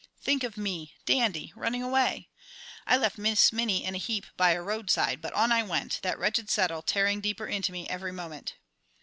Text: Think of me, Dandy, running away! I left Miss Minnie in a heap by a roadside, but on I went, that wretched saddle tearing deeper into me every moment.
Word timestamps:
Think 0.19 0.43
of 0.43 0.57
me, 0.57 0.95
Dandy, 1.05 1.53
running 1.55 1.83
away! 1.83 2.27
I 2.87 2.97
left 2.97 3.19
Miss 3.19 3.53
Minnie 3.53 3.83
in 3.85 3.93
a 3.93 3.99
heap 3.99 4.25
by 4.35 4.53
a 4.53 4.61
roadside, 4.63 5.21
but 5.21 5.31
on 5.33 5.51
I 5.51 5.61
went, 5.61 5.99
that 6.01 6.17
wretched 6.17 6.49
saddle 6.49 6.81
tearing 6.81 7.21
deeper 7.21 7.45
into 7.45 7.71
me 7.71 7.87
every 7.87 8.11
moment. 8.11 8.55